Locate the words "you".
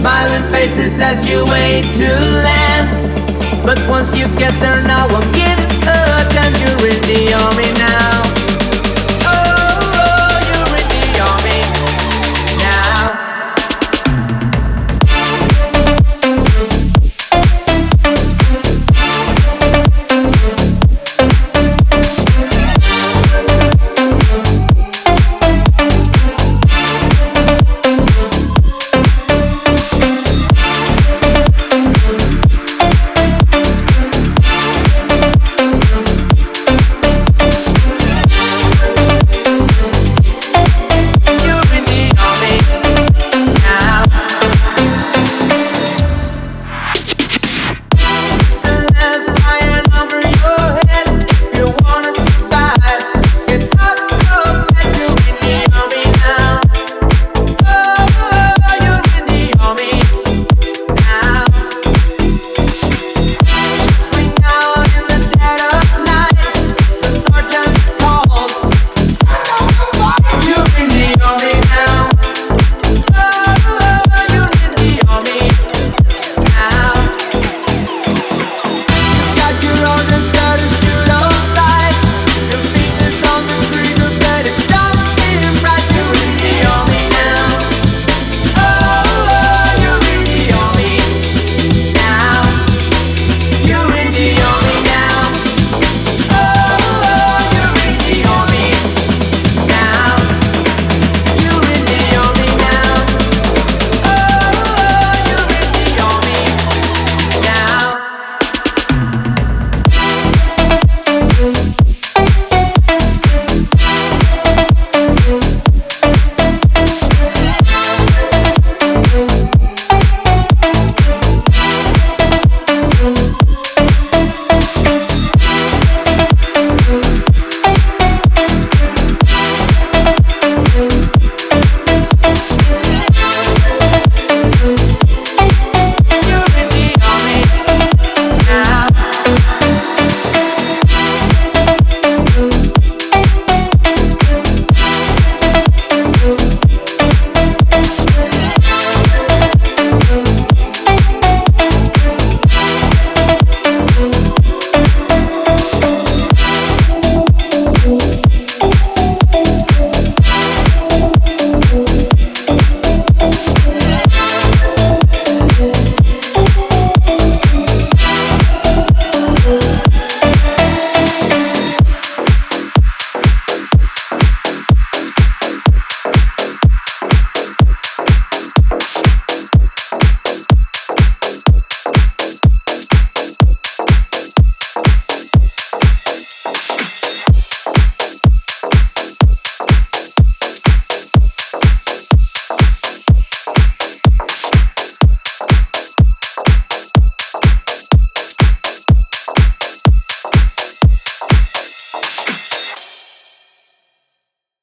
1.28-1.44, 4.16-4.28